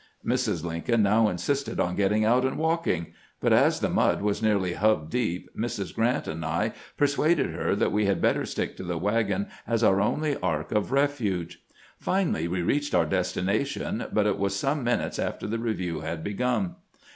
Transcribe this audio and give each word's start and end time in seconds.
Mrs. 0.25 0.63
Lincoln 0.63 1.03
now 1.03 1.29
insisted 1.29 1.79
on 1.79 1.95
getting 1.95 2.25
out 2.25 2.43
and 2.43 2.57
walking; 2.57 3.13
but 3.39 3.53
as 3.53 3.81
the 3.81 3.87
mud 3.91 4.23
was 4.23 4.41
nearly 4.41 4.73
hub 4.73 5.11
deep, 5.11 5.47
Mrs. 5.55 5.93
Grant 5.93 6.27
and 6.27 6.43
I 6.43 6.73
persuaded 6.97 7.51
her 7.53 7.75
that 7.75 7.91
we 7.91 8.07
had 8.07 8.19
better 8.19 8.43
stick 8.43 8.75
to 8.77 8.83
the 8.83 8.97
wagon 8.97 9.45
as 9.67 9.83
our 9.83 10.01
only 10.01 10.37
ark 10.37 10.71
of 10.71 10.91
refuge. 10.91 11.61
Finally 11.99 12.47
we 12.47 12.63
reached 12.63 12.95
our 12.95 13.05
desti 13.05 13.45
nation, 13.45 14.07
but 14.11 14.25
it 14.25 14.39
was 14.39 14.55
some 14.55 14.83
minutes 14.83 15.19
after 15.19 15.45
the 15.45 15.59
review 15.59 15.99
had 15.99 16.23
begun. 16.23 16.77